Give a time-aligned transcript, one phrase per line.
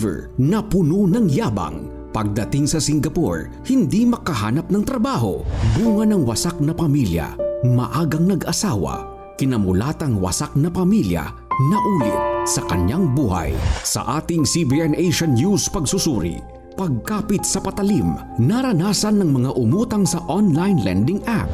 [0.00, 1.92] achiever na puno ng yabang.
[2.10, 5.44] Pagdating sa Singapore, hindi makahanap ng trabaho.
[5.76, 11.30] Bunga ng wasak na pamilya, maagang nag-asawa, kinamulatang wasak na pamilya
[11.70, 13.52] na ulit sa kanyang buhay.
[13.84, 16.40] Sa ating CBN Asian News pagsusuri,
[16.74, 21.46] pagkapit sa patalim, naranasan ng mga umutang sa online lending app.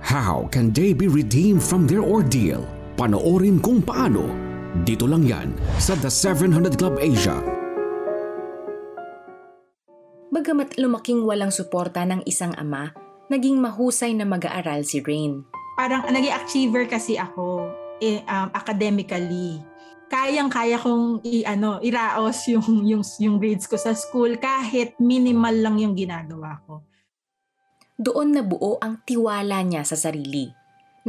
[0.00, 2.64] How can they be redeemed from their ordeal?
[2.98, 4.26] Panoorin kung paano.
[4.82, 7.59] Dito lang yan sa The 700 Club Asia
[10.30, 12.94] Bagamat lumaking walang suporta ng isang ama,
[13.26, 15.42] naging mahusay na mag-aaral si Rain.
[15.74, 17.66] Parang naging achiever kasi ako
[17.98, 19.58] eh, um, academically.
[20.06, 25.82] Kayang-kaya kong i, ano, iraos yung, yung, yung grades ko sa school kahit minimal lang
[25.82, 26.86] yung ginagawa ko.
[27.98, 30.46] Doon nabuo ang tiwala niya sa sarili.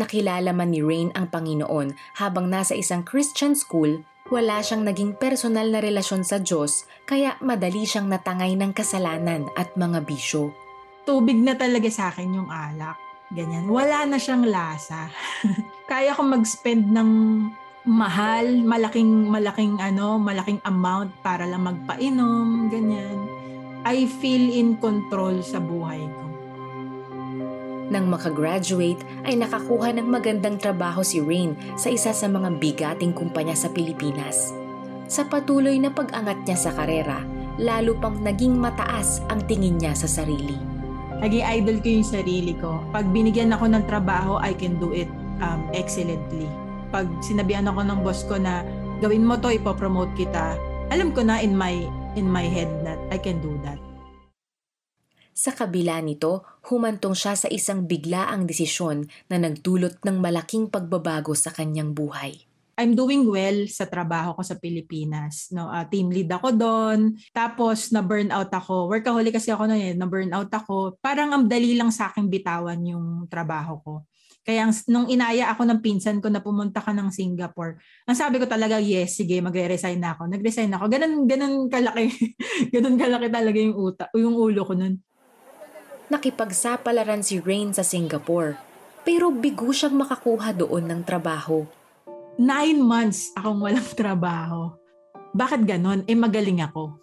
[0.02, 4.02] Nakilala man ni Rain ang Panginoon habang nasa isang Christian school
[4.32, 9.76] wala siyang naging personal na relasyon sa Diyos kaya madali siyang natangay ng kasalanan at
[9.76, 10.56] mga bisyo.
[11.04, 12.96] Tubig na talaga sa akin yung alak.
[13.36, 13.68] Ganyan.
[13.68, 15.12] Wala na siyang lasa.
[15.92, 17.12] kaya ko mag-spend ng
[17.92, 23.20] mahal, malaking malaking ano, malaking amount para lang magpainom, ganyan.
[23.84, 26.31] I feel in control sa buhay ko.
[27.92, 33.52] Nang makagraduate ay nakakuha ng magandang trabaho si Rain sa isa sa mga bigating kumpanya
[33.52, 34.56] sa Pilipinas.
[35.11, 37.19] Sa patuloy na pag-angat niya sa karera,
[37.59, 40.56] lalo pang naging mataas ang tingin niya sa sarili.
[41.19, 42.80] Naging idol ko yung sarili ko.
[42.95, 45.12] Pag binigyan ako ng trabaho, I can do it
[45.44, 46.47] um, excellently.
[46.95, 48.64] Pag sinabihan ako ng boss ko na
[49.03, 50.56] gawin mo to, ipopromote kita,
[50.95, 51.84] alam ko na in my
[52.16, 53.91] in my head that I can do that.
[55.32, 61.56] Sa kabila nito, humantong siya sa isang biglaang desisyon na nagdulot ng malaking pagbabago sa
[61.56, 62.52] kanyang buhay.
[62.75, 65.53] I'm doing well sa trabaho ko sa Pilipinas.
[65.56, 67.16] No, uh, team lead ako doon.
[67.31, 68.92] Tapos na burnout ako.
[68.92, 70.97] Workaholic kasi ako noon eh, na burnout ako.
[71.00, 73.94] Parang ang dali lang sa akin bitawan yung trabaho ko.
[74.42, 77.78] Kaya nung inaya ako ng pinsan ko na pumunta ka ng Singapore,
[78.09, 80.25] ang sabi ko talaga, yes, sige, magre-resign na ako.
[80.28, 80.90] Nag-resign ako.
[80.90, 82.09] Ganun, ganun kalaki.
[82.74, 84.98] ganun kalaki talaga yung uta, yung ulo ko nun
[86.12, 88.60] nakipagsapalaran si Rain sa Singapore.
[89.08, 91.64] Pero bigo siyang makakuha doon ng trabaho.
[92.36, 94.76] Nine months akong walang trabaho.
[95.32, 96.04] Bakit ganon?
[96.12, 97.00] Eh magaling ako.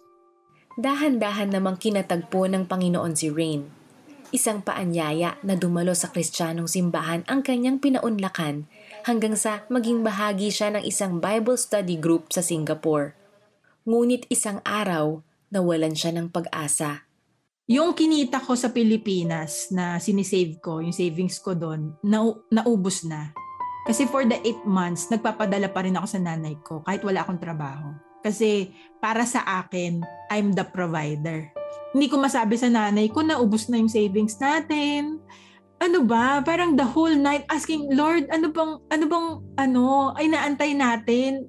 [0.77, 3.65] Dahan-dahan namang kinatagpo ng Panginoon si Rain.
[4.29, 8.69] Isang paanyaya na dumalo sa kristyanong simbahan ang kanyang pinaunlakan
[9.09, 13.17] hanggang sa maging bahagi siya ng isang Bible study group sa Singapore.
[13.89, 17.08] Ngunit isang araw, nawalan siya ng pag-asa
[17.69, 23.29] yung kinita ko sa Pilipinas na sinisave ko, yung savings ko doon, na, naubos na.
[23.85, 27.37] Kasi for the 8 months, nagpapadala pa rin ako sa nanay ko kahit wala akong
[27.37, 27.93] trabaho.
[28.25, 30.01] Kasi para sa akin,
[30.33, 31.45] I'm the provider.
[31.93, 35.21] Hindi ko masabi sa nanay ko na ubos na yung savings natin.
[35.77, 36.41] Ano ba?
[36.41, 39.27] Parang the whole night asking, Lord, ano bang, ano bang,
[39.61, 41.45] ano, ay naantay natin.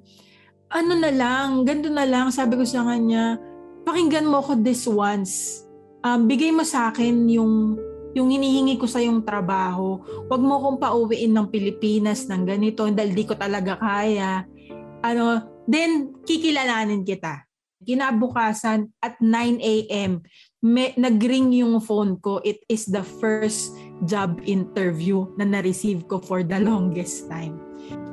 [0.69, 3.41] Ano na lang, ganito na lang, sabi ko sa kanya,
[3.89, 5.65] pakinggan mo ko this once
[6.05, 7.77] um, bigay mo sa akin yung
[8.11, 10.03] yung hinihingi ko sa yung trabaho.
[10.27, 14.43] Huwag mo kong pauwiin ng Pilipinas ng ganito dahil di ko talaga kaya.
[14.99, 17.47] Ano, then kikilalanin kita.
[17.81, 20.21] Kinabukasan at 9 a.m.
[20.61, 22.43] May, nag-ring yung phone ko.
[22.43, 23.73] It is the first
[24.05, 27.57] job interview na na-receive ko for the longest time.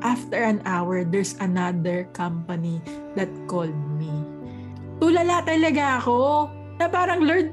[0.01, 2.81] After an hour, there's another company
[3.19, 4.15] that called me.
[5.03, 6.49] Tulala talaga ako
[6.81, 7.53] na parang, Lord,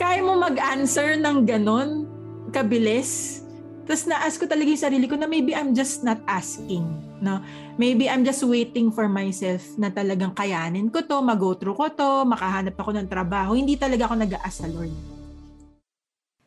[0.00, 2.08] kaya mo mag-answer ng ganon
[2.56, 3.44] kabilis.
[3.84, 6.88] Tapos na-ask ko talaga yung sarili ko na maybe I'm just not asking.
[7.20, 7.44] No?
[7.76, 12.24] Maybe I'm just waiting for myself na talagang kayanin ko to, mag-go through ko to,
[12.24, 13.52] makahanap ako ng trabaho.
[13.52, 14.94] Hindi talaga ako nag-aas sa Lord.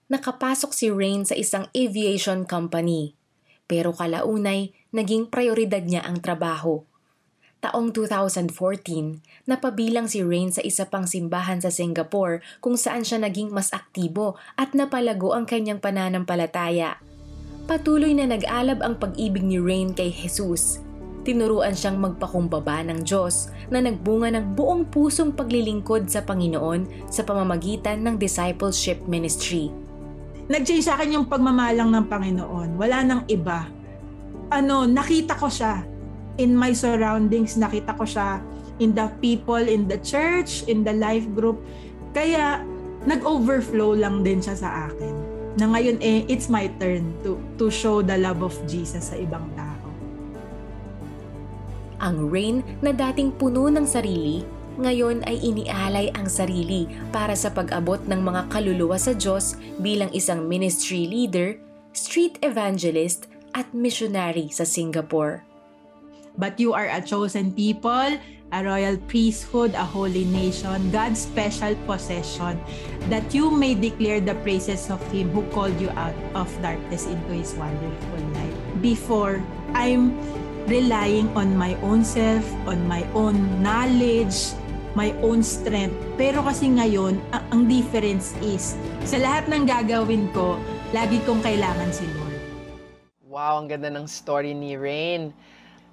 [0.09, 3.13] Nakapasok si Rain sa isang aviation company.
[3.69, 6.81] Pero kalaunay, naging prioridad niya ang trabaho
[7.63, 13.55] taong 2014, napabilang si Rain sa isa pang simbahan sa Singapore kung saan siya naging
[13.55, 16.99] mas aktibo at napalago ang kanyang pananampalataya.
[17.63, 20.83] Patuloy na nag-alab ang pag-ibig ni Rain kay Jesus.
[21.23, 28.03] Tinuruan siyang magpakumbaba ng Diyos na nagbunga ng buong pusong paglilingkod sa Panginoon sa pamamagitan
[28.03, 29.71] ng discipleship ministry.
[30.51, 32.75] Nag-change sa akin yung pagmamalang ng Panginoon.
[32.75, 33.71] Wala nang iba.
[34.51, 35.92] Ano, nakita ko siya
[36.37, 38.41] in my surroundings, nakita ko siya
[38.81, 41.61] in the people in the church, in the life group.
[42.13, 42.61] Kaya
[43.05, 45.13] nag-overflow lang din siya sa akin.
[45.61, 49.45] Na ngayon eh, it's my turn to, to show the love of Jesus sa ibang
[49.53, 49.87] tao.
[52.01, 54.41] Ang Rain na dating puno ng sarili,
[54.81, 60.49] ngayon ay inialay ang sarili para sa pag-abot ng mga kaluluwa sa Diyos bilang isang
[60.49, 61.61] ministry leader,
[61.93, 65.52] street evangelist at missionary sa Singapore.
[66.37, 68.17] But you are a chosen people,
[68.53, 72.61] a royal priesthood, a holy nation, God's special possession,
[73.09, 77.33] that you may declare the praises of Him who called you out of darkness into
[77.33, 78.55] His wonderful light.
[78.81, 79.41] Before,
[79.73, 80.17] I'm
[80.69, 84.53] relying on my own self, on my own knowledge,
[84.93, 85.97] my own strength.
[86.15, 90.61] Pero kasi ngayon, ang, difference is, sa lahat ng gagawin ko,
[90.93, 92.37] lagi kong kailangan si Lord.
[93.25, 95.33] Wow, ang ganda ng story ni Rain.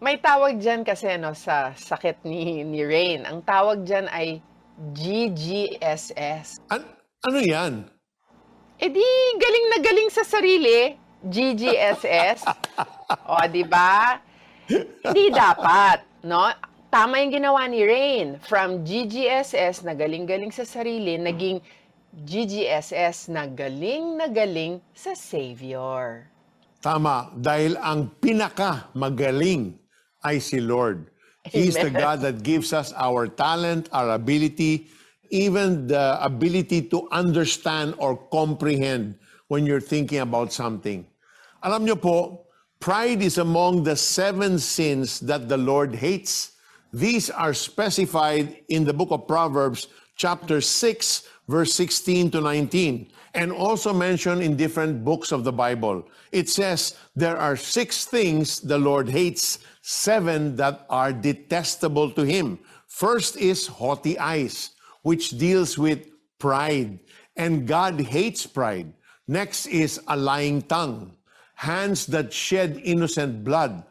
[0.00, 3.28] May tawag dyan kasi no, sa sakit ni, ni Rain.
[3.28, 4.40] Ang tawag dyan ay
[4.96, 6.64] GGSS.
[6.72, 7.84] An- ano yan?
[8.80, 9.04] E di,
[9.36, 10.96] galing na galing sa sarili.
[11.20, 12.48] GGSS.
[13.28, 14.16] o, di ba?
[15.04, 16.48] Hindi dapat, no?
[16.88, 18.40] Tama yung ginawa ni Rain.
[18.40, 21.60] From GGSS na galing-galing sa sarili, naging
[22.24, 26.24] GGSS na galing na galing sa Savior.
[26.80, 29.79] Tama, dahil ang pinaka magaling
[30.24, 31.10] ay si Lord.
[31.44, 34.88] He's the God that gives us our talent, our ability,
[35.30, 39.16] even the ability to understand or comprehend
[39.48, 41.06] when you're thinking about something.
[41.62, 42.46] Alam nyo po,
[42.78, 46.52] pride is among the seven sins that the Lord hates.
[46.92, 49.88] These are specified in the book of Proverbs,
[50.20, 56.04] chapter 6, verse 16 to 19, and also mentioned in different books of the Bible.
[56.30, 62.58] It says, There are six things the Lord hates, seven that are detestable to him.
[62.86, 66.06] First is haughty eyes, which deals with
[66.38, 67.00] pride,
[67.36, 68.92] and God hates pride.
[69.26, 71.16] Next is a lying tongue,
[71.54, 73.84] hands that shed innocent blood,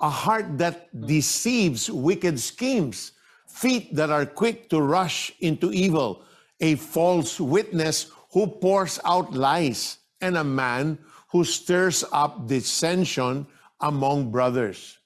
[0.00, 3.12] a heart that deceives wicked schemes,
[3.54, 6.26] feet that are quick to rush into evil,
[6.58, 10.98] a false witness who pours out lies, and a man
[11.30, 13.46] who stirs up dissension
[13.80, 14.98] among brothers.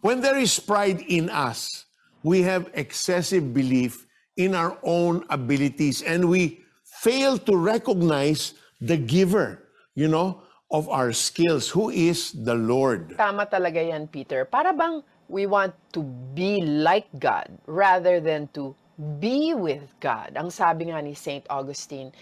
[0.00, 1.86] When there is pride in us,
[2.22, 4.06] we have excessive belief
[4.36, 6.62] in our own abilities and we
[7.02, 13.16] fail to recognize the giver, you know, of our skills, who is the Lord.
[13.16, 14.44] Tama talaga yan, Peter.
[14.44, 16.02] Para bang we want to
[16.34, 18.74] be like God rather than to
[19.20, 20.32] be with God.
[20.34, 21.46] Ang sabi nga ni St.
[21.48, 22.12] Augustine,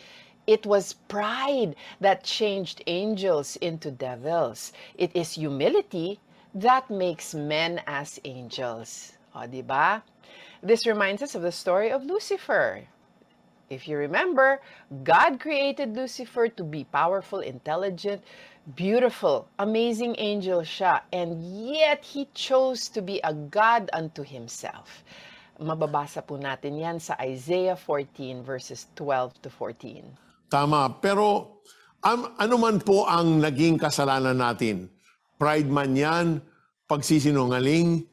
[0.46, 4.72] it was pride that changed angels into devils.
[4.98, 6.20] It is humility
[6.54, 9.18] that makes men as angels.
[9.34, 10.02] O, di ba?
[10.62, 12.82] This reminds us of the story of Lucifer.
[13.68, 14.60] If you remember,
[15.02, 18.22] God created Lucifer to be powerful, intelligent,
[18.74, 21.06] beautiful, amazing angel siya.
[21.14, 21.38] And
[21.70, 25.06] yet, he chose to be a God unto himself.
[25.62, 30.02] Mababasa po natin yan sa Isaiah 14 verses 12 to 14.
[30.50, 30.98] Tama.
[30.98, 31.58] Pero
[32.02, 34.90] am, ano man po ang naging kasalanan natin?
[35.38, 36.26] Pride man yan,
[36.90, 38.04] pagsisinungaling,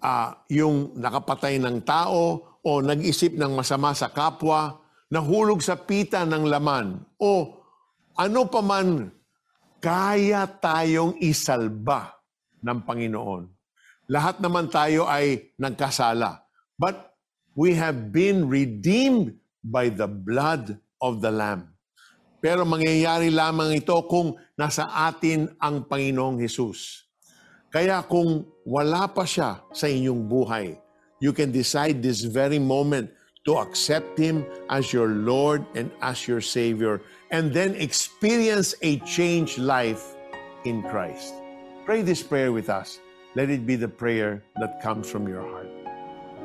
[0.00, 6.44] ah, yung nakapatay ng tao o nag-isip ng masama sa kapwa, nahulog sa pita ng
[6.44, 7.56] laman, o
[8.18, 9.08] ano pa man,
[9.78, 12.18] kaya tayong isalba
[12.62, 13.46] ng Panginoon.
[14.10, 16.42] Lahat naman tayo ay nagkasala.
[16.78, 17.14] But
[17.58, 21.74] we have been redeemed by the blood of the Lamb.
[22.38, 27.10] Pero mangyayari lamang ito kung nasa atin ang Panginoong Hesus.
[27.68, 30.78] Kaya kung wala pa siya sa inyong buhay,
[31.18, 33.10] you can decide this very moment
[33.42, 39.58] to accept Him as your Lord and as your Savior, and then experience a changed
[39.58, 40.14] life
[40.64, 41.34] in Christ.
[41.84, 43.00] Pray this prayer with us.
[43.34, 45.68] Let it be the prayer that comes from your heart.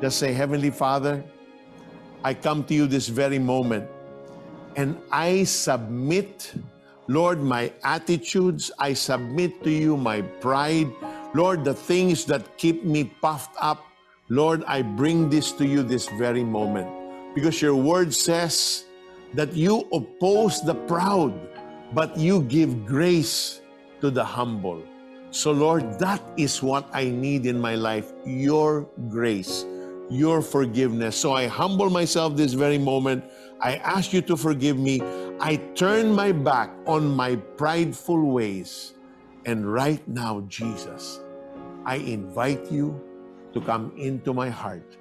[0.00, 1.24] Just say, Heavenly Father,
[2.22, 3.88] I come to you this very moment
[4.76, 6.52] and I submit,
[7.06, 8.70] Lord, my attitudes.
[8.78, 10.90] I submit to you my pride.
[11.34, 13.84] Lord, the things that keep me puffed up.
[14.28, 16.88] Lord, I bring this to you this very moment
[17.34, 18.84] because your word says
[19.34, 21.34] that you oppose the proud,
[21.92, 23.60] but you give grace
[24.00, 24.82] to the humble.
[25.30, 29.66] So, Lord, that is what I need in my life your grace,
[30.08, 31.16] your forgiveness.
[31.16, 33.24] So, I humble myself this very moment.
[33.60, 35.02] I ask you to forgive me.
[35.40, 38.94] I turn my back on my prideful ways.
[39.44, 41.20] And right now, Jesus,
[41.84, 42.94] I invite you
[43.52, 44.96] to come into my heart,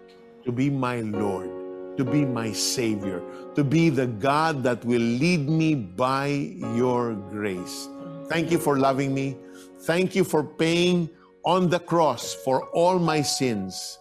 [0.45, 1.49] to be my Lord,
[1.97, 3.21] to be my Savior,
[3.55, 6.27] to be the God that will lead me by
[6.75, 7.87] your grace.
[8.27, 9.37] Thank you for loving me.
[9.81, 11.09] Thank you for paying
[11.45, 13.99] on the cross for all my sins.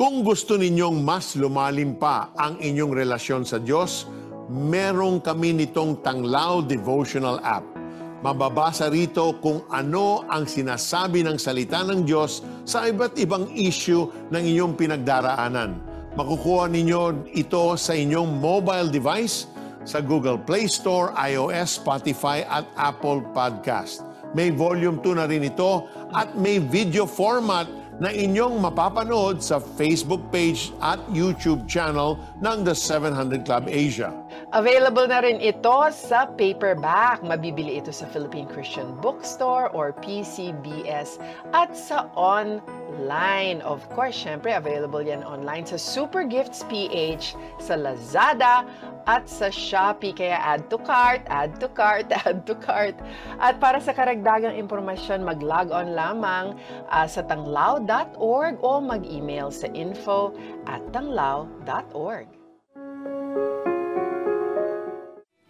[0.00, 4.08] Kung gusto ninyong mas lumalim pa ang inyong relasyon sa Diyos,
[4.48, 7.80] merong kami nitong Tanglaw Devotional App.
[8.20, 14.40] Mababasa rito kung ano ang sinasabi ng salita ng Diyos sa iba't ibang issue ng
[14.40, 15.89] inyong pinagdaraanan.
[16.18, 19.46] Makukuha ninyo ito sa inyong mobile device
[19.86, 24.02] sa Google Play Store, iOS, Spotify at Apple Podcast.
[24.34, 27.70] May volume 2 na rin ito at may video format
[28.02, 34.10] na inyong mapapanood sa Facebook page at YouTube channel ng The 700 Club Asia.
[34.50, 37.22] Available na rin ito sa paperback.
[37.22, 41.22] Mabibili ito sa Philippine Christian Bookstore or PCBS
[41.54, 43.62] at sa online.
[43.62, 48.66] Of course, syempre available yan online sa Super Gifts PH, sa Lazada,
[49.06, 50.18] at sa Shopee.
[50.18, 52.98] Kaya add to cart, add to cart, add to cart.
[53.38, 56.58] At para sa karagdagang impormasyon, mag-log on lamang
[56.90, 60.34] uh, sa tanglaw.org o mag-email sa info
[60.66, 62.26] at tanglaw.org.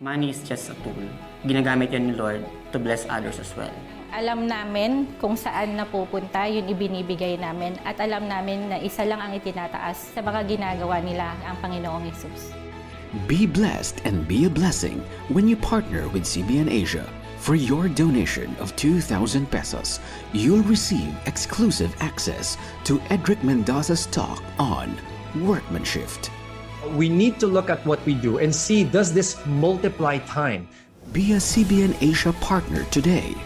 [0.01, 0.97] Money is just a tool.
[1.45, 2.41] Ginagamit yan ni Lord
[2.73, 3.69] to bless others as well.
[4.17, 9.37] Alam namin kung saan napupunta yung ibinibigay namin at alam namin na isa lang ang
[9.37, 12.49] itinataas sa mga ginagawa nila ang Panginoong Yesus.
[13.29, 17.05] Be blessed and be a blessing when you partner with CBN Asia.
[17.37, 19.05] For your donation of 2,000
[19.53, 20.01] pesos,
[20.33, 22.57] you'll receive exclusive access
[22.89, 24.97] to Edric Mendoza's talk on
[25.45, 26.09] workmanship.
[26.97, 30.69] We need to look at what we do and see does this multiply time?
[31.13, 33.37] Be a CBN Asia partner today.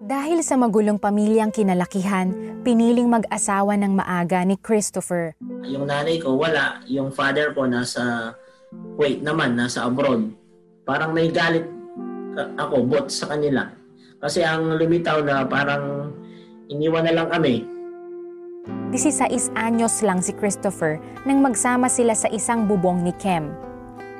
[0.00, 2.34] Dahil sa magulong pamilyang kinalakihan,
[2.66, 5.38] piniling mag-asawa ng maaga ni Christopher.
[5.66, 8.34] Yung nanay ko wala, yung father ko nasa
[8.70, 10.30] Kuwait naman, nasa abroad.
[10.86, 11.66] Parang may galit
[12.36, 13.70] ako bot sa kanila.
[14.20, 16.12] Kasi ang lumitaw na parang
[16.68, 17.64] iniwan na lang kami.
[18.92, 23.54] 16 anyos lang si Christopher nang magsama sila sa isang bubong ni Kem.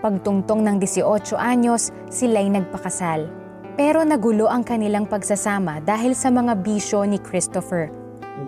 [0.01, 3.29] Pagtungtong ng 18 anyos, sila'y nagpakasal.
[3.77, 7.93] Pero nagulo ang kanilang pagsasama dahil sa mga bisyo ni Christopher.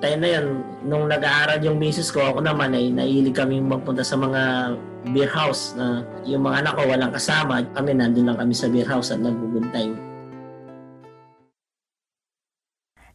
[0.00, 4.16] Time na yun, nung nag-aaral yung misis ko, ako naman ay nailig kami magpunta sa
[4.16, 4.73] mga
[5.11, 7.66] beer house na yung mga anak ko walang kasama.
[7.75, 9.90] Kami nandun lang kami sa beer house at nagbubuntay.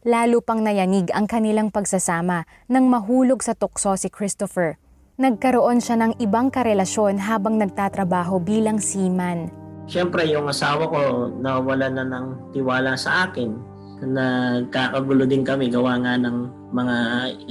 [0.06, 4.78] Lalo pang nayanig ang kanilang pagsasama nang mahulog sa tukso si Christopher.
[5.18, 9.50] Nagkaroon siya ng ibang karelasyon habang nagtatrabaho bilang seaman.
[9.90, 11.00] Siyempre, yung asawa ko
[11.42, 13.50] nawala na ng tiwala sa akin.
[13.98, 16.96] Nagkakagulo din kami gawa nga ng mga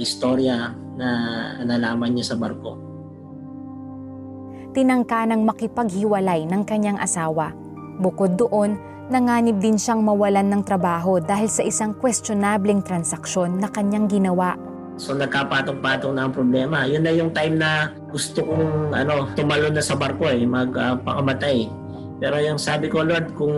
[0.00, 1.08] istorya na
[1.68, 2.87] nalaman niya sa barko.
[4.76, 7.56] Tinangka ng makipaghiwalay ng kanyang asawa.
[7.98, 8.76] Bukod doon,
[9.08, 14.54] nanganib din siyang mawalan ng trabaho dahil sa isang questionableng transaksyon na kanyang ginawa.
[14.98, 16.84] So nagkapatong-patong na ang problema.
[16.84, 21.70] Yun na yung time na gusto kong ano, tumalon na sa barko eh, magpakamatay.
[22.18, 23.54] Pero yung sabi ko, Lord, kung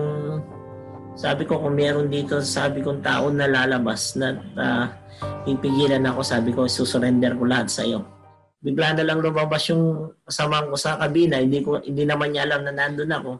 [1.16, 4.84] sabi ko kung meron dito, sabi kong tao na lalabas na uh,
[5.48, 8.04] pipigilan ako, sabi ko, susurrender ko lahat sa iyo.
[8.60, 12.68] Bigla na lang lumabas yung kasama ko sa kabina, hindi ko hindi naman niya alam
[12.68, 13.32] na nandun ako.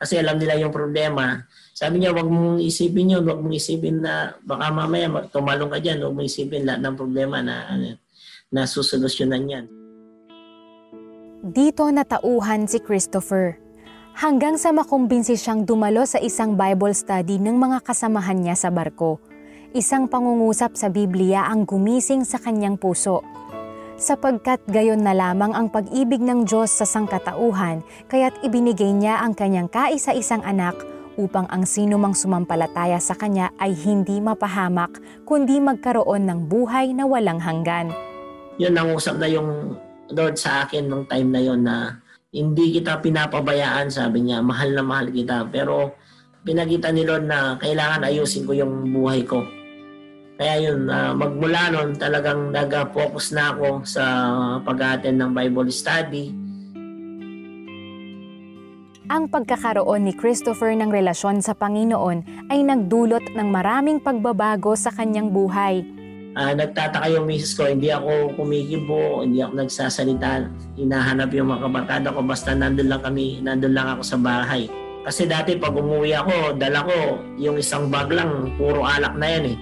[0.00, 1.46] Kasi alam nila yung problema.
[1.70, 6.02] Sabi niya, wag mong isipin yun, wag mong isipin na baka mamaya tumalong ka dyan,
[6.02, 7.70] wag mong isipin lahat ng problema na,
[8.50, 9.64] na susolusyonan yan.
[11.46, 13.62] Dito natauhan si Christopher.
[14.18, 19.22] Hanggang sa makumbinsi siyang dumalo sa isang Bible study ng mga kasamahan niya sa barko.
[19.72, 23.24] Isang pangungusap sa Biblia ang gumising sa kanyang puso
[24.02, 29.70] sapagkat gayon na lamang ang pag-ibig ng Diyos sa sangkatauhan, kaya't ibinigay niya ang kanyang
[29.70, 30.74] kaisa-isang anak
[31.14, 37.06] upang ang sino mang sumampalataya sa kanya ay hindi mapahamak, kundi magkaroon ng buhay na
[37.06, 37.94] walang hanggan.
[38.58, 39.78] Yun ang usap na yung
[40.10, 42.02] Lord sa akin nung time na yon na
[42.34, 45.46] hindi kita pinapabayaan, sabi niya, mahal na mahal kita.
[45.46, 45.94] Pero
[46.42, 49.61] pinagita ni Lord na kailangan ayusin ko yung buhay ko
[50.42, 54.02] kaya yun, uh, magmula noon talagang nag-focus na ako sa
[54.66, 56.34] pag-attend ng Bible study.
[59.06, 65.30] Ang pagkakaroon ni Christopher ng relasyon sa Panginoon ay nagdulot ng maraming pagbabago sa kanyang
[65.30, 65.86] buhay.
[66.34, 72.08] Uh, nagtataka yung misis ko, hindi ako kumikibo, hindi ako nagsasalita, hinahanap yung mga kabarkada
[72.10, 74.66] ko, basta nandun lang kami, nandun lang ako sa bahay.
[75.06, 79.46] Kasi dati pag umuwi ako, dala ko yung isang bag lang, puro alak na yan
[79.54, 79.58] eh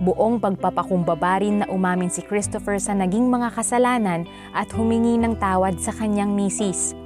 [0.00, 4.24] Buong pagpapakumbaba rin na umamin si Christopher sa naging mga kasalanan
[4.56, 6.96] at humingi ng tawad sa kanyang misis.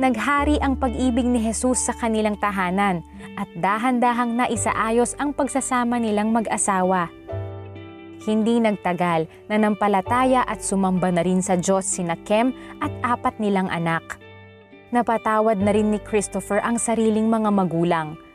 [0.00, 3.04] Naghari ang pag-ibig ni Jesus sa kanilang tahanan
[3.36, 7.12] at dahan-dahang naisaayos ang pagsasama nilang mag-asawa.
[8.24, 13.68] Hindi nagtagal na nampalataya at sumamba na rin sa Diyos sina Kem at apat nilang
[13.68, 14.16] anak.
[14.96, 18.16] Napatawad na rin ni Christopher ang sariling mga magulang–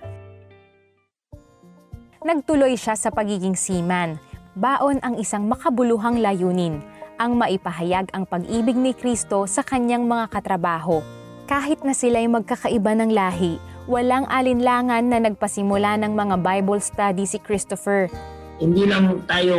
[2.25, 4.17] nagtuloy siya sa pagiging seaman.
[4.57, 6.81] Baon ang isang makabuluhang layunin,
[7.21, 11.05] ang maipahayag ang pag-ibig ni Kristo sa kanyang mga katrabaho.
[11.45, 17.37] Kahit na sila'y magkakaiba ng lahi, walang alinlangan na nagpasimula ng mga Bible study si
[17.37, 18.09] Christopher.
[18.57, 19.57] Hindi lang tayo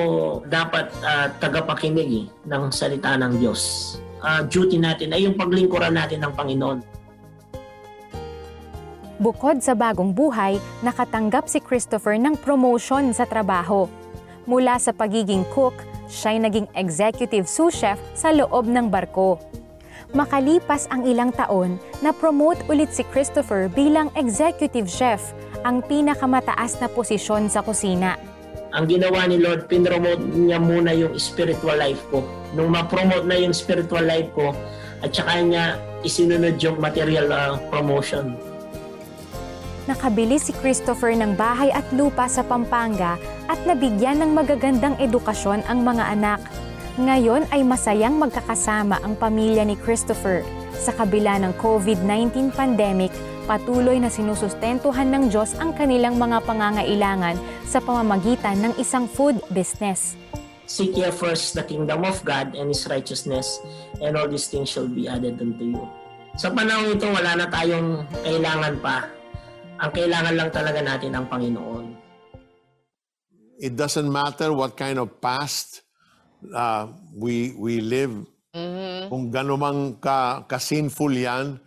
[0.51, 3.95] dapat uh, tagapakinig eh, ng salita ng Diyos.
[4.19, 6.83] Uh, duty natin ay yung paglingkuran natin ng Panginoon.
[9.17, 13.89] Bukod sa bagong buhay, nakatanggap si Christopher ng promotion sa trabaho.
[14.45, 15.73] Mula sa pagiging cook,
[16.05, 19.41] siya'y naging executive sous chef sa loob ng barko.
[20.13, 25.33] Makalipas ang ilang taon, na-promote ulit si Christopher bilang executive chef,
[25.65, 28.21] ang pinakamataas na posisyon sa kusina.
[28.77, 32.21] Ang ginawa ni Lord, pinromote niya muna yung spiritual life ko.
[32.53, 34.53] Nung ma-promote na yung spiritual life ko,
[35.01, 38.37] at saka niya isinunod yung material uh, promotion
[39.87, 45.87] nakabili si Christopher ng bahay at lupa sa Pampanga at nabigyan ng magagandang edukasyon ang
[45.87, 46.43] mga anak.
[46.99, 50.43] Ngayon ay masayang magkakasama ang pamilya ni Christopher.
[50.77, 53.15] Sa kabila ng COVID-19 pandemic,
[53.47, 60.19] patuloy na sinusustentuhan ng Diyos ang kanilang mga pangangailangan sa pamamagitan ng isang food business.
[60.67, 63.63] Seek ye first the kingdom of God and His righteousness,
[64.03, 65.85] and all these things shall be added unto you.
[66.37, 69.16] Sa panahon ito, wala na tayong kailangan pa
[69.77, 71.87] ang kailangan lang talaga natin ang Panginoon.
[73.57, 75.85] It doesn't matter what kind of past
[76.53, 78.13] uh, we we live.
[78.57, 79.13] Mm-hmm.
[79.13, 81.61] Kung ganumang ka, ka-sinful yan,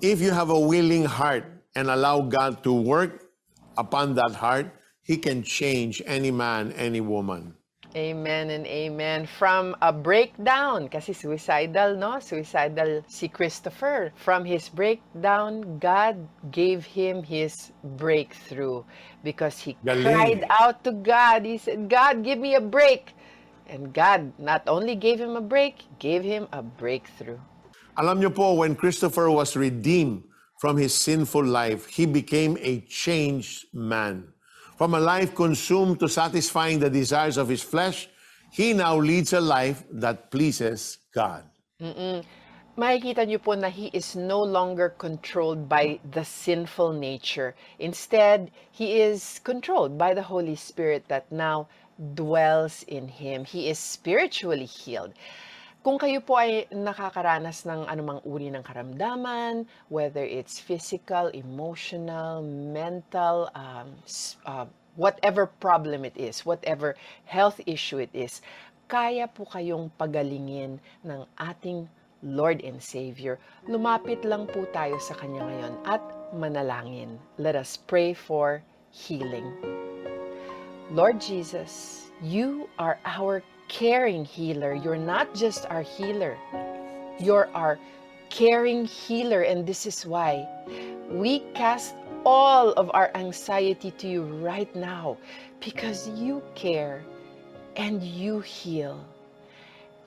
[0.00, 3.24] if you have a willing heart and allow God to work
[3.76, 4.68] upon that heart,
[5.04, 7.56] He can change any man, any woman.
[7.94, 9.22] Amen and amen.
[9.38, 12.18] From a breakdown, kasi suicidal, no?
[12.18, 14.10] Suicidal si Christopher.
[14.18, 16.18] From his breakdown, God
[16.50, 18.82] gave him his breakthrough
[19.22, 20.02] because he Galing.
[20.02, 21.46] cried out to God.
[21.46, 23.14] He said, God, give me a break.
[23.70, 27.38] And God not only gave him a break, gave him a breakthrough.
[27.94, 30.26] Alam niyo po, when Christopher was redeemed
[30.58, 34.33] from his sinful life, he became a changed man.
[34.76, 38.08] From a life consumed to satisfying the desires of his flesh,
[38.50, 41.44] he now leads a life that pleases God.
[41.80, 42.24] Mm-mm.
[42.74, 47.54] Makikita niyo po na he is no longer controlled by the sinful nature.
[47.78, 51.68] Instead, he is controlled by the Holy Spirit that now
[52.18, 53.44] dwells in him.
[53.46, 55.14] He is spiritually healed.
[55.84, 62.40] Kung kayo po ay nakakaranas ng anumang uri ng karamdaman, whether it's physical, emotional,
[62.72, 63.92] mental, um,
[64.48, 64.64] uh,
[64.96, 66.96] whatever problem it is, whatever
[67.28, 68.40] health issue it is,
[68.88, 71.84] kaya po kayong pagalingin ng ating
[72.24, 73.36] Lord and Savior.
[73.68, 76.00] Lumapit lang po tayo sa Kanya ngayon at
[76.32, 77.20] manalangin.
[77.36, 79.52] Let us pray for healing.
[80.96, 84.74] Lord Jesus, you are our caring healer.
[84.74, 86.36] You're not just our healer,
[87.18, 87.78] you're our
[88.30, 89.42] caring healer.
[89.42, 90.46] And this is why
[91.10, 95.16] we cast all of our anxiety to you right now
[95.60, 97.04] because you care
[97.76, 99.04] and you heal.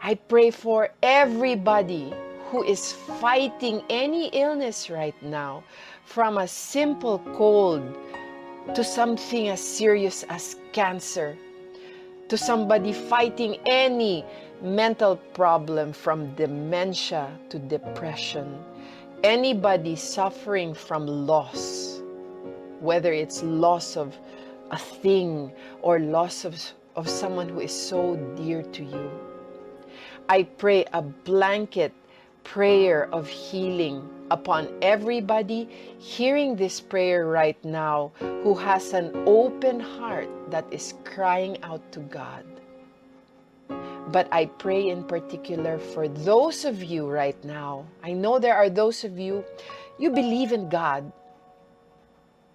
[0.01, 2.13] I pray for everybody
[2.49, 5.63] who is fighting any illness right now,
[6.05, 7.83] from a simple cold
[8.73, 11.35] to something as serious as cancer,
[12.29, 14.25] to somebody fighting any
[14.61, 18.59] mental problem from dementia to depression,
[19.23, 22.01] anybody suffering from loss,
[22.79, 24.15] whether it's loss of
[24.71, 26.61] a thing or loss of,
[26.95, 29.11] of someone who is so dear to you.
[30.29, 31.93] I pray a blanket
[32.47, 33.99] prayer of healing
[34.31, 35.67] upon everybody
[35.99, 41.99] hearing this prayer right now who has an open heart that is crying out to
[42.07, 42.47] God.
[44.15, 47.83] But I pray in particular for those of you right now.
[48.01, 49.43] I know there are those of you,
[49.99, 51.11] you believe in God,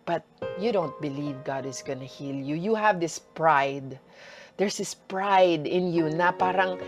[0.07, 0.25] but
[0.59, 2.57] you don't believe God is going to heal you.
[2.57, 4.01] You have this pride.
[4.57, 6.81] There's this pride in you na parang,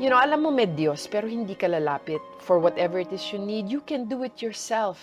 [0.00, 3.38] you know, alam mo may Diyos, pero hindi ka lalapit for whatever it is you
[3.38, 3.70] need.
[3.70, 4.98] You can do it yourself.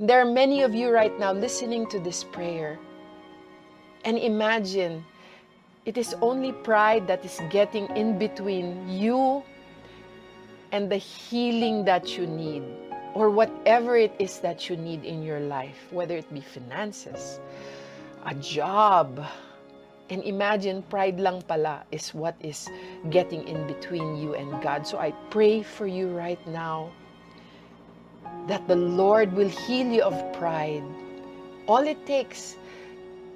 [0.00, 2.78] There are many of you right now listening to this prayer.
[4.04, 5.04] And imagine,
[5.84, 9.42] it is only pride that is getting in between you
[10.72, 12.62] and the healing that you need
[13.14, 17.40] or whatever it is that you need in your life, whether it be finances,
[18.24, 19.24] a job,
[20.10, 22.68] and imagine, pride lang pala is what is
[23.10, 24.86] getting in between you and God.
[24.86, 26.90] So I pray for you right now
[28.46, 30.84] that the Lord will heal you of pride.
[31.66, 32.56] All it takes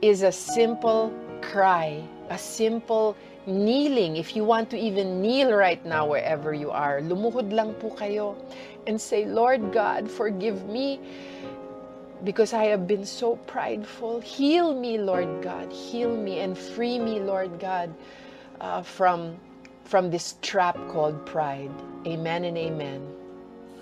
[0.01, 4.17] is a simple cry, a simple kneeling.
[4.17, 8.35] If you want to even kneel right now wherever you are, lumuhod lang po kayo
[8.87, 10.99] and say, Lord God, forgive me
[12.25, 14.21] because I have been so prideful.
[14.21, 15.73] Heal me, Lord God.
[15.73, 17.95] Heal me and free me, Lord God,
[18.61, 19.37] uh, from,
[19.85, 21.71] from this trap called pride.
[22.07, 23.07] Amen and amen.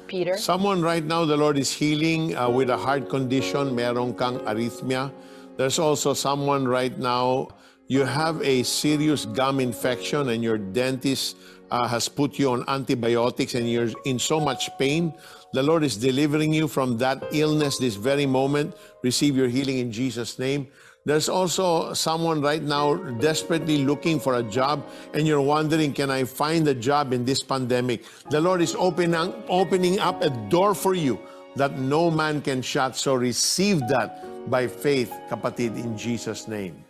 [0.06, 0.36] Peter?
[0.36, 3.74] Someone right now, the Lord is healing uh, with a heart condition.
[3.74, 5.12] Meron kang arrhythmia.
[5.56, 7.48] There's also someone right now,
[7.86, 11.36] you have a serious gum infection and your dentist
[11.70, 15.14] uh, has put you on antibiotics and you're in so much pain.
[15.52, 18.76] The Lord is delivering you from that illness this very moment.
[19.02, 20.68] Receive your healing in Jesus' name.
[21.06, 26.24] There's also someone right now desperately looking for a job and you're wondering, can I
[26.24, 28.04] find a job in this pandemic?
[28.28, 31.18] The Lord is opening, opening up a door for you
[31.56, 32.96] that no man can shut.
[32.96, 36.84] So receive that by faith, kapatid, in Jesus' name.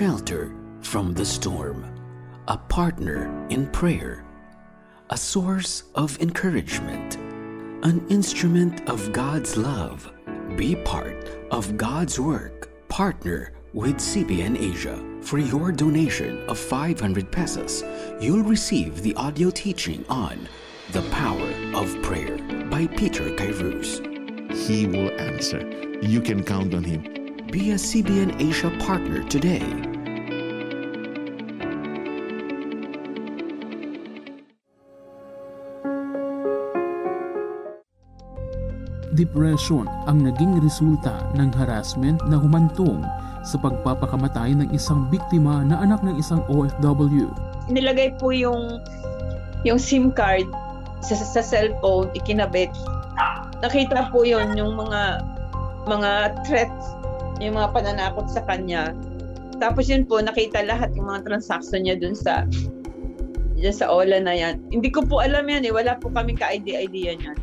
[0.00, 1.84] Shelter from the storm,
[2.48, 4.24] a partner in prayer,
[5.10, 7.16] a source of encouragement,
[7.84, 10.10] an instrument of God's love.
[10.56, 12.70] Be part of God's work.
[12.88, 14.98] Partner with CBN Asia.
[15.20, 17.84] For your donation of 500 pesos,
[18.22, 20.48] you'll receive the audio teaching on
[20.92, 22.38] The Power of Prayer
[22.70, 24.00] by Peter Kairos.
[24.56, 25.60] He will answer.
[26.00, 27.19] You can count on him.
[27.50, 29.58] Be a CBN Asia partner today.
[39.18, 43.02] Depression ang naging resulta ng harassment na humantong
[43.42, 47.34] sa pagpapakamatay ng isang biktima na anak ng isang OFW.
[47.66, 48.78] Nilagay po yung
[49.66, 50.46] yung SIM card
[51.02, 52.70] sa, sa cellphone, ikinabit.
[53.58, 55.26] Nakita po yon yung mga
[55.90, 56.99] mga threats,
[57.40, 58.92] yung mga pananakot sa kanya.
[59.60, 62.44] Tapos yun po, nakita lahat yung mga transaction niya dun sa
[63.60, 64.60] dyan sa Ola na yan.
[64.72, 65.72] Hindi ko po alam yan eh.
[65.72, 67.36] Wala po kaming ka-idea-idea niyan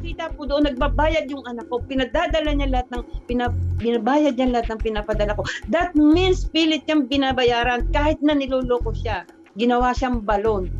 [0.00, 1.84] nakita po doon, nagbabayad yung anak ko.
[1.84, 5.44] Pinadadala niya lahat ng, pinab, binabayad niya lahat ng pinapadala ko.
[5.68, 9.28] That means pilit niyang binabayaran kahit na niloloko siya.
[9.60, 10.72] Ginawa siyang balon.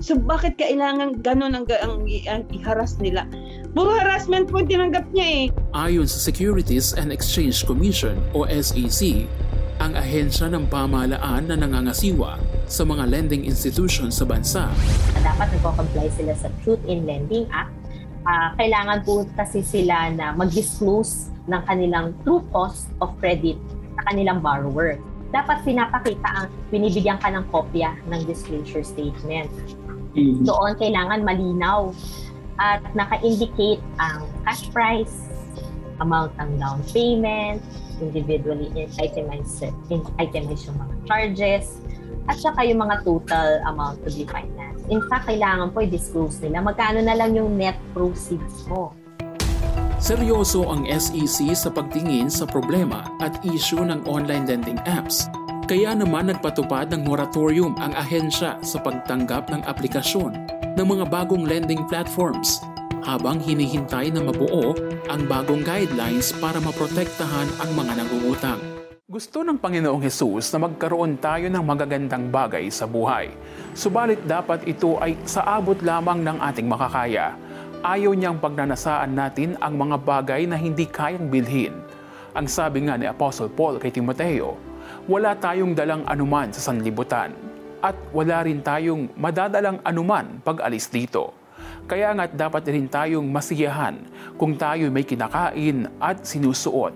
[0.00, 3.28] So bakit kailangan ganun ang, ang, ang iharas nila?
[3.76, 5.44] Puro harassment po tinanggap niya eh.
[5.76, 9.28] Ayon sa Securities and Exchange Commission o SEC,
[9.80, 14.68] ang ahensya ng pamahalaan na nangangasiwa sa mga lending institutions sa bansa.
[15.20, 17.80] Dapat nagko-comply sila sa Truth in Lending Act
[18.26, 23.56] uh, kailangan po kasi sila na mag-disclose ng kanilang true cost of credit
[23.96, 25.00] sa kanilang borrower.
[25.30, 29.46] Dapat pinapakita ang binibigyan ka ng kopya ng disclosure statement.
[30.14, 30.44] Mm-hmm.
[30.46, 31.94] Doon kailangan malinaw
[32.60, 35.30] at naka-indicate ang cash price,
[36.00, 37.62] amount ng down payment,
[38.00, 38.68] individually
[39.00, 39.60] itemize,
[40.18, 41.80] itemize yung mga charges,
[42.28, 44.84] at saka yung mga total amount to be financed.
[44.90, 48.92] In fact, kailangan po i-disclose nila magkano na lang yung net proceeds mo.
[50.00, 55.28] Seryoso ang SEC sa pagtingin sa problema at issue ng online lending apps.
[55.70, 60.34] Kaya naman nagpatupad ng moratorium ang ahensya sa pagtanggap ng aplikasyon
[60.74, 62.58] ng mga bagong lending platforms
[63.06, 64.74] habang hinihintay na mabuo
[65.06, 68.58] ang bagong guidelines para maprotektahan ang mga nangungutang.
[69.06, 73.30] Gusto ng Panginoong Hesus na magkaroon tayo ng magagandang bagay sa buhay.
[73.70, 77.38] Subalit dapat ito ay sa abot lamang ng ating makakaya
[77.86, 81.78] ayaw niyang pagnanasaan natin ang mga bagay na hindi kayang bilhin.
[82.34, 84.69] Ang sabi nga ni Apostle Paul kay Timoteo,
[85.10, 87.34] wala tayong dalang anuman sa sanlibutan
[87.82, 91.34] at wala rin tayong madadalang anuman pag alis dito.
[91.90, 94.06] Kaya nga't dapat rin tayong masiyahan
[94.38, 96.94] kung tayo may kinakain at sinusuot.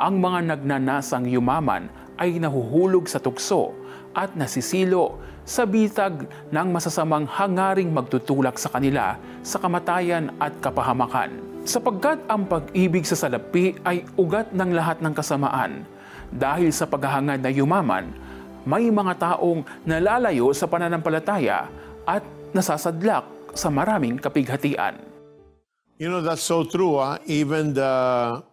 [0.00, 3.76] Ang mga nagnanasang yumaman ay nahuhulog sa tukso
[4.16, 11.36] at nasisilo sa bitag ng masasamang hangaring magtutulak sa kanila sa kamatayan at kapahamakan.
[11.68, 15.84] Sapagkat ang pag-ibig sa salapi ay ugat ng lahat ng kasamaan.
[16.32, 18.08] Dahil sa paghahangad na yumaman,
[18.64, 21.68] may mga taong nalalayo sa pananampalataya
[22.08, 22.24] at
[22.56, 24.96] nasasadlak sa maraming kapighatian.
[26.00, 26.98] You know, that's so true.
[26.98, 27.20] Ah.
[27.30, 27.92] Even the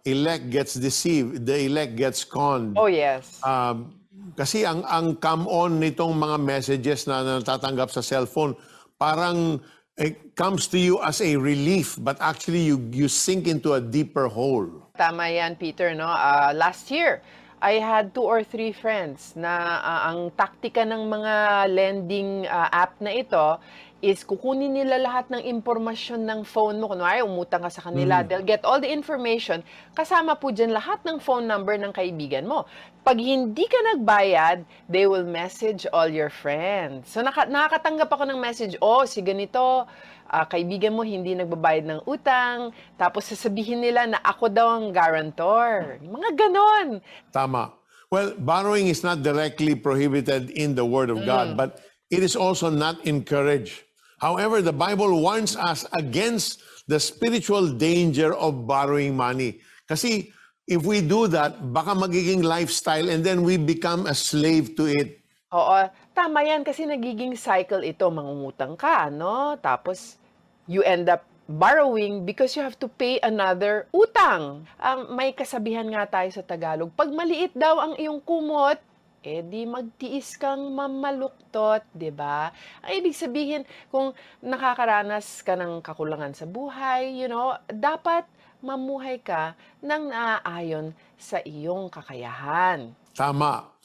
[0.06, 1.48] elect gets deceived.
[1.48, 2.78] The elect gets conned.
[2.78, 3.42] Oh, yes.
[3.42, 3.96] Um,
[4.38, 8.54] kasi ang ang come on nitong mga messages na natatanggap sa cellphone,
[9.00, 9.58] parang
[9.98, 14.30] it comes to you as a relief, but actually you you sink into a deeper
[14.30, 14.68] hole.
[14.94, 15.96] Tama yan, Peter.
[15.96, 16.06] No?
[16.06, 17.24] Uh, last year,
[17.60, 21.34] I had two or three friends na uh, ang taktika ng mga
[21.68, 23.60] lending uh, app na ito
[24.00, 26.88] is kukunin nila lahat ng impormasyon ng phone mo.
[26.88, 28.20] Kunwari, umutang ka sa kanila.
[28.20, 28.26] Mm.
[28.28, 29.60] They'll get all the information.
[29.92, 32.64] Kasama po dyan lahat ng phone number ng kaibigan mo.
[33.04, 37.12] Pag hindi ka nagbayad, they will message all your friends.
[37.12, 39.84] So, naka- nakakatanggap ako ng message, oh, si ganito,
[40.30, 45.98] uh, kaibigan mo hindi nagbabayad ng utang, tapos sasabihin nila na ako daw ang guarantor.
[46.00, 46.88] Mga ganon.
[47.34, 47.74] Tama.
[48.10, 51.26] Well, borrowing is not directly prohibited in the Word of mm.
[51.26, 51.78] God, but
[52.10, 53.86] it is also not encouraged.
[54.20, 59.64] However, the Bible warns us against the spiritual danger of borrowing money.
[59.88, 60.28] Kasi
[60.68, 65.24] if we do that, baka magiging lifestyle and then we become a slave to it.
[65.50, 68.06] Oo, tama yan kasi nagiging cycle ito.
[68.12, 69.56] Mangungutang ka, no?
[69.58, 70.20] Tapos
[70.68, 74.62] you end up borrowing because you have to pay another utang.
[74.78, 78.78] Um, may kasabihan nga tayo sa Tagalog, pag maliit daw ang iyong kumot,
[79.20, 82.48] eh di magtiis kang mamaluktot, 'di ba?
[82.80, 88.24] Ang ibig sabihin, kung nakakaranas ka ng kakulangan sa buhay, you know, dapat
[88.64, 92.92] mamuhay ka ng naaayon sa iyong kakayahan.
[93.16, 93.76] Tama.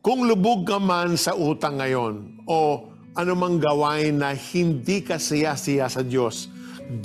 [0.00, 6.00] Kung lubog ka man sa utang ngayon o anumang gawain na hindi ka siya-siya sa
[6.00, 6.48] Diyos,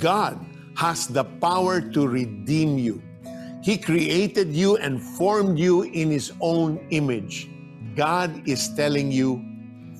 [0.00, 0.40] God
[0.80, 3.04] has the power to redeem you.
[3.60, 7.52] He created you and formed you in His own image.
[7.96, 9.42] God is telling you,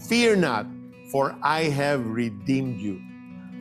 [0.07, 0.67] Fear not,
[1.11, 3.01] for I have redeemed you.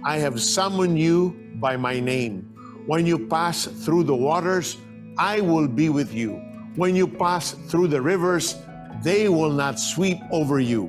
[0.03, 2.53] I have summoned you by my name.
[2.85, 4.77] When you pass through the waters,
[5.17, 6.35] I will be with you.
[6.75, 8.57] When you pass through the rivers,
[9.01, 10.87] they will not sweep over you.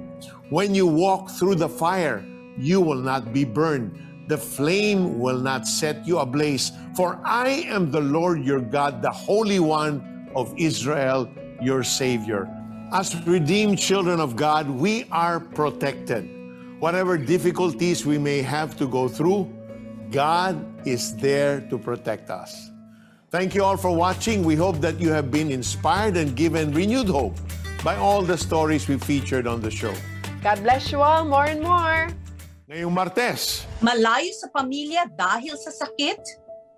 [0.50, 2.26] When you walk through the fire,
[2.58, 3.98] you will not be burned.
[4.28, 6.72] The flame will not set you ablaze.
[6.96, 11.30] For I am the Lord your God, the Holy One of Israel,
[11.62, 12.50] your Savior.
[12.94, 16.30] As redeemed children of God, we are protected.
[16.78, 19.50] Whatever difficulties we may have to go through,
[20.14, 20.54] God
[20.86, 22.70] is there to protect us.
[23.34, 24.46] Thank you all for watching.
[24.46, 27.34] We hope that you have been inspired and given renewed hope
[27.82, 29.92] by all the stories we featured on the show.
[30.46, 32.14] God bless you all more and more.
[32.70, 33.66] Ngayong Martes.
[33.82, 36.22] Malayo sa pamilya dahil sa sakit?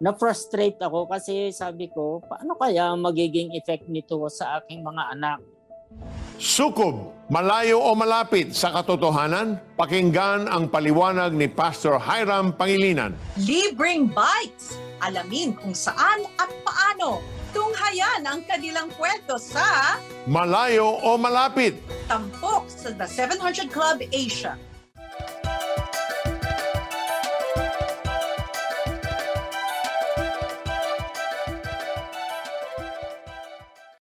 [0.00, 5.57] Na-frustrate ako kasi sabi ko, paano kaya magiging effect nito sa aking mga anak?
[6.38, 13.18] Sukob, malayo o malapit sa katotohanan, pakinggan ang paliwanag ni Pastor Hiram Pangilinan.
[13.42, 14.78] Libreng Bites!
[15.02, 17.22] Alamin kung saan at paano.
[17.50, 19.96] Tunghayan ang kanilang kwento sa
[20.28, 21.80] Malayo o Malapit.
[22.06, 24.58] Tampok sa The 700 Club Asia